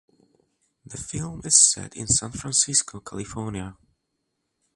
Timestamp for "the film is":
0.83-1.61